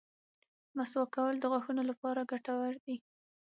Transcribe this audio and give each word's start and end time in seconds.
مسواک 0.77 1.09
کول 1.15 1.35
د 1.39 1.45
غاښونو 1.51 1.83
لپاره 1.91 2.27
ګټور 2.31 2.73
دي. 2.85 2.95